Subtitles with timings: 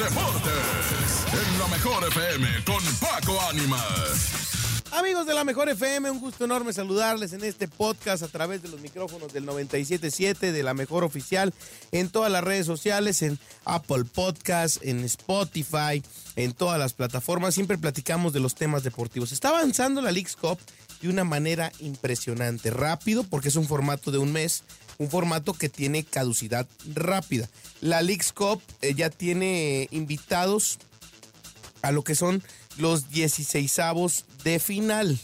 [0.00, 1.26] deportes.
[1.32, 4.40] En la mejor FM con Paco Ánimas.
[4.92, 8.68] Amigos de la Mejor FM, un gusto enorme saludarles en este podcast a través de
[8.68, 11.54] los micrófonos del 977 de la Mejor Oficial
[11.92, 16.02] en todas las redes sociales, en Apple Podcast, en Spotify,
[16.34, 17.54] en todas las plataformas.
[17.54, 19.30] Siempre platicamos de los temas deportivos.
[19.30, 20.58] Está avanzando la League's Cup
[21.02, 24.64] de una manera impresionante, rápido, porque es un formato de un mes,
[25.00, 27.48] un formato que tiene caducidad rápida.
[27.80, 30.78] La League's Cup eh, ya tiene invitados
[31.80, 32.42] a lo que son
[32.76, 33.80] los 16
[34.44, 35.18] de final.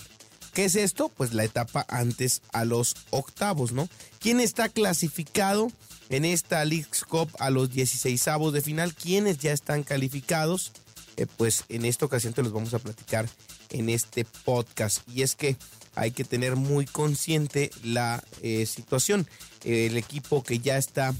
[0.54, 1.10] ¿Qué es esto?
[1.10, 3.86] Pues la etapa antes a los octavos, ¿no?
[4.18, 5.70] ¿Quién está clasificado
[6.08, 8.94] en esta League's Cup a los 16 de final?
[8.94, 10.72] ¿Quiénes ya están calificados?
[11.18, 13.28] Eh, pues en esta ocasión te los vamos a platicar
[13.70, 15.00] en este podcast.
[15.08, 15.56] Y es que
[15.94, 19.26] hay que tener muy consciente la eh, situación.
[19.64, 21.14] El equipo que ya está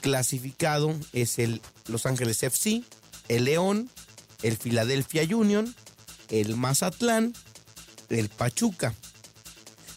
[0.00, 2.82] clasificado es el Los Ángeles FC,
[3.28, 3.90] el León,
[4.42, 5.74] el Philadelphia Union,
[6.28, 7.34] el Mazatlán,
[8.08, 8.94] el Pachuca.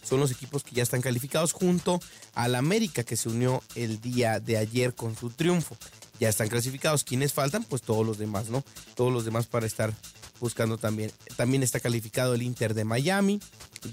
[0.03, 1.99] Son los equipos que ya están calificados junto
[2.36, 5.77] al América que se unió el día de ayer con su triunfo.
[6.19, 7.03] Ya están clasificados.
[7.03, 7.64] ¿Quiénes faltan?
[7.64, 8.64] Pues todos los demás, ¿no?
[8.95, 9.94] Todos los demás para estar
[10.44, 11.09] buscando también.
[11.38, 13.39] También está calificado el Inter de Miami,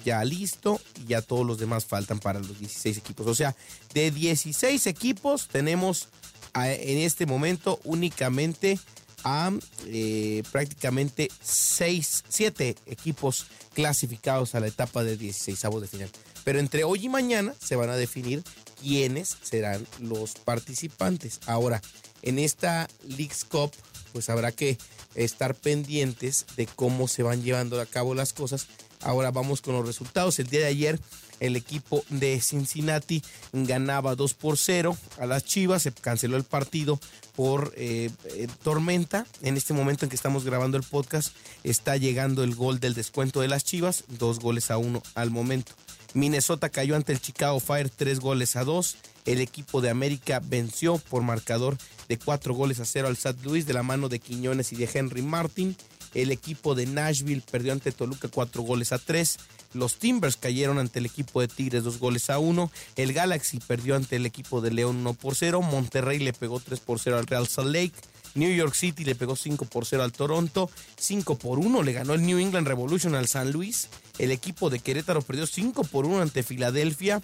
[0.04, 3.28] ya listo, y ya todos los demás faltan para los 16 equipos.
[3.28, 3.54] O sea,
[3.94, 6.08] de 16 equipos tenemos
[6.56, 8.80] en este momento únicamente
[9.22, 9.52] a
[9.86, 16.10] eh, prácticamente 6, 7 equipos clasificados a la etapa de 16 de final.
[16.42, 18.42] Pero entre hoy y mañana se van a definir
[18.82, 21.38] quiénes serán los participantes.
[21.46, 21.80] Ahora,
[22.22, 23.70] en esta League's Cup,
[24.12, 24.78] pues habrá que
[25.14, 28.66] estar pendientes de cómo se van llevando a cabo las cosas.
[29.00, 30.38] Ahora vamos con los resultados.
[30.38, 31.00] El día de ayer
[31.40, 33.22] el equipo de Cincinnati
[33.52, 37.00] ganaba 2 por 0 a las Chivas, se canceló el partido
[37.34, 39.26] por eh, eh, tormenta.
[39.40, 43.40] En este momento en que estamos grabando el podcast está llegando el gol del descuento
[43.40, 45.72] de las Chivas, dos goles a uno al momento.
[46.12, 48.96] Minnesota cayó ante el Chicago Fire tres goles a dos.
[49.24, 51.78] El equipo de América venció por marcador
[52.10, 53.38] de cuatro goles a cero al St.
[53.44, 55.76] Louis de la mano de Quiñones y de Henry Martin.
[56.12, 59.38] El equipo de Nashville perdió ante Toluca cuatro goles a tres.
[59.74, 62.72] Los Timbers cayeron ante el equipo de Tigres dos goles a uno.
[62.96, 65.62] El Galaxy perdió ante el equipo de León 1 por 0.
[65.62, 67.94] Monterrey le pegó 3 por 0 al Real Salt Lake.
[68.34, 72.14] New York City le pegó 5 por 0 al Toronto, 5 por 1 le ganó
[72.14, 73.88] el New England Revolution al San Luis,
[74.18, 77.22] el equipo de Querétaro perdió 5 por 1 ante Filadelfia,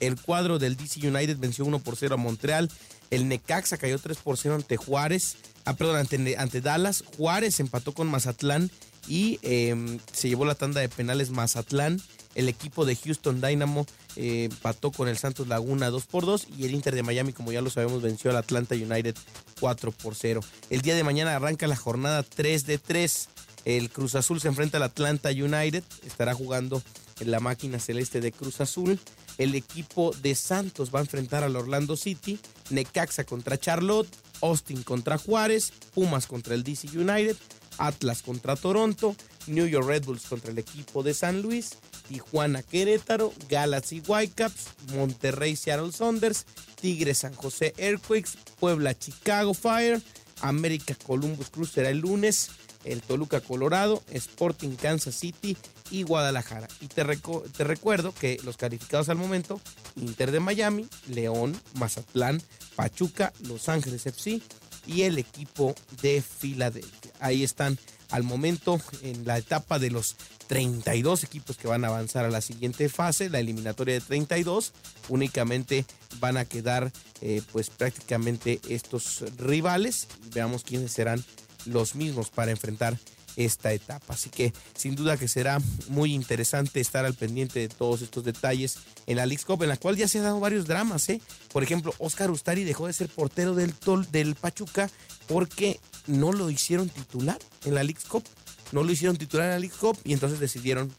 [0.00, 2.70] el cuadro del DC United venció 1 por 0 a Montreal,
[3.10, 6.06] el Necaxa cayó 3 por 0 ante Juárez, ah, perdón,
[6.38, 8.70] ante, Dallas, Juárez empató con Mazatlán
[9.08, 12.00] y em, se llevó la tanda de penales Mazatlán.
[12.36, 16.64] El equipo de Houston Dynamo eh, empató con el Santos Laguna 2 por 2 y
[16.64, 19.16] el Inter de Miami, como ya lo sabemos, venció al Atlanta United
[19.58, 20.40] 4 por 0.
[20.70, 23.28] El día de mañana arranca la jornada 3 de 3.
[23.64, 26.82] El Cruz Azul se enfrenta al Atlanta United, estará jugando
[27.24, 28.98] la máquina celeste de Cruz Azul.
[29.38, 32.38] El equipo de Santos va a enfrentar al Orlando City,
[32.70, 34.08] Necaxa contra Charlotte,
[34.42, 37.36] Austin contra Juárez, Pumas contra el DC United,
[37.78, 39.16] Atlas contra Toronto,
[39.46, 41.78] New York Red Bulls contra el equipo de San Luis,
[42.08, 46.44] Tijuana Querétaro, Galaxy Whitecaps, Monterrey Seattle Saunders,
[46.80, 50.00] Tigres San José Earthquakes, Puebla Chicago Fire,
[50.40, 52.50] América Columbus Cruz será el lunes,
[52.84, 55.56] el Toluca Colorado, Sporting Kansas City
[55.90, 56.68] y Guadalajara.
[56.80, 59.60] Y te, te recuerdo que los calificados al momento,
[59.96, 62.42] Inter de Miami, León, Mazatlán,
[62.76, 64.40] Pachuca, Los Ángeles FC
[64.86, 67.12] y el equipo de Filadelfia.
[67.20, 67.78] Ahí están
[68.10, 70.16] al momento en la etapa de los
[70.48, 74.72] 32 equipos que van a avanzar a la siguiente fase, la eliminatoria de 32,
[75.08, 75.84] únicamente
[76.18, 81.24] van a quedar eh, pues prácticamente estos rivales, veamos quiénes serán
[81.66, 82.98] los mismos para enfrentar
[83.44, 84.14] esta etapa.
[84.14, 85.58] Así que sin duda que será
[85.88, 89.76] muy interesante estar al pendiente de todos estos detalles en la League Cup, en la
[89.76, 91.08] cual ya se han dado varios dramas.
[91.08, 91.20] ¿eh?
[91.52, 93.74] Por ejemplo, Oscar Ustari dejó de ser portero del,
[94.10, 94.90] del Pachuca
[95.26, 98.24] porque no lo hicieron titular en la League Cup.
[98.72, 100.92] No lo hicieron titular en la League Cup y entonces decidieron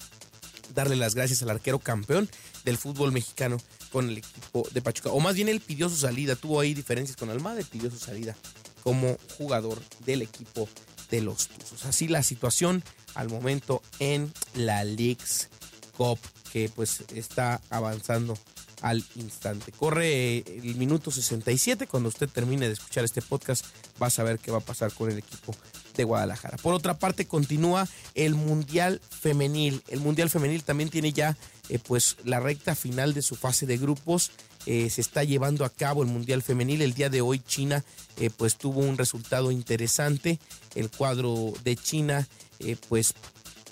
[0.73, 2.29] darle las gracias al arquero campeón
[2.65, 3.57] del fútbol mexicano
[3.91, 5.11] con el equipo de Pachuca.
[5.11, 7.97] O más bien él pidió su salida, tuvo ahí diferencias con Almada y pidió su
[7.97, 8.35] salida
[8.83, 10.67] como jugador del equipo
[11.11, 11.85] de los Tuzos.
[11.85, 15.49] Así la situación al momento en la Leagues
[15.95, 16.17] Cup
[16.51, 18.37] que pues está avanzando
[18.81, 19.71] al instante.
[19.71, 21.87] Corre el minuto 67.
[21.87, 23.65] Cuando usted termine de escuchar este podcast,
[24.01, 25.55] va a saber qué va a pasar con el equipo
[25.95, 26.57] de Guadalajara.
[26.57, 29.83] Por otra parte, continúa el Mundial Femenil.
[29.87, 31.37] El Mundial Femenil también tiene ya
[31.69, 34.31] eh, pues la recta final de su fase de grupos.
[34.65, 36.81] Eh, se está llevando a cabo el Mundial Femenil.
[36.81, 37.83] El día de hoy China
[38.17, 40.39] eh, pues tuvo un resultado interesante.
[40.75, 42.27] El cuadro de China
[42.59, 43.13] eh, pues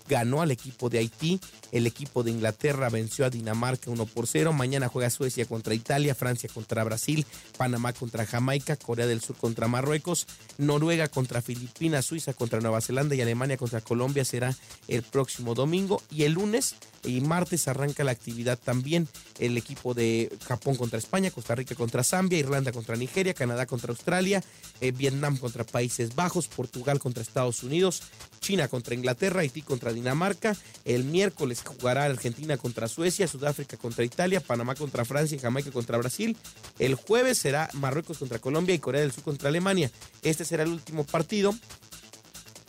[0.10, 1.40] ganó al equipo de Haití.
[1.72, 4.52] El equipo de Inglaterra venció a Dinamarca 1 por 0.
[4.52, 7.26] Mañana juega Suecia contra Italia, Francia contra Brasil,
[7.58, 10.26] Panamá contra Jamaica, Corea del Sur contra Marruecos,
[10.58, 14.56] Noruega contra Filipinas, Suiza contra Nueva Zelanda y Alemania contra Colombia será
[14.88, 16.02] el próximo domingo.
[16.10, 19.08] Y el lunes y martes arranca la actividad también
[19.40, 23.92] el equipo de Japón contra España, Costa Rica contra Zambia, Irlanda contra Nigeria, Canadá contra
[23.92, 24.44] Australia,
[24.82, 28.04] eh, Vietnam contra Países Bajos, Portugal contra Estados Unidos,
[28.40, 30.56] China contra Inglaterra, Haití contra Dinamarca.
[30.86, 35.98] El miércoles jugará Argentina contra Suecia, Sudáfrica contra Italia, Panamá contra Francia y Jamaica contra
[35.98, 36.36] Brasil.
[36.78, 39.92] El jueves será Marruecos contra Colombia y Corea del Sur contra Alemania.
[40.22, 41.54] Este será el último partido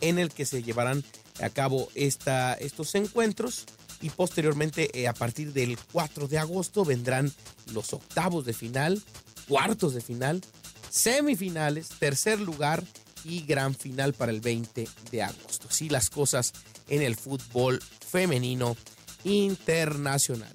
[0.01, 1.03] en el que se llevarán
[1.41, 3.65] a cabo esta, estos encuentros
[4.01, 7.31] y posteriormente eh, a partir del 4 de agosto vendrán
[7.73, 9.01] los octavos de final,
[9.47, 10.41] cuartos de final,
[10.89, 12.83] semifinales, tercer lugar
[13.23, 15.67] y gran final para el 20 de agosto.
[15.69, 16.53] Así las cosas
[16.89, 18.75] en el fútbol femenino
[19.23, 20.51] internacional.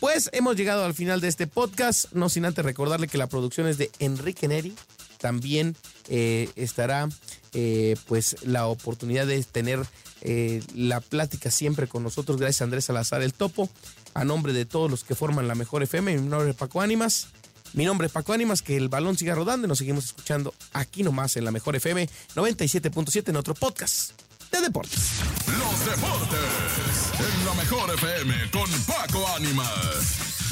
[0.00, 3.66] Pues hemos llegado al final de este podcast, no sin antes recordarle que la producción
[3.66, 4.74] es de Enrique Neri.
[5.18, 5.74] También
[6.08, 7.08] eh, estará
[7.52, 9.80] eh, pues la oportunidad de tener
[10.22, 12.38] eh, la plática siempre con nosotros.
[12.38, 13.68] Gracias a Andrés Salazar el Topo.
[14.14, 17.28] A nombre de todos los que forman la mejor FM, mi nombre es Paco Ánimas.
[17.74, 21.02] Mi nombre es Paco Ánimas, que el balón siga rodando y nos seguimos escuchando aquí
[21.02, 24.12] nomás en la mejor FM 97.7 en otro podcast
[24.50, 25.00] de deportes.
[25.46, 30.45] Los deportes en la mejor FM con Paco Ánimas.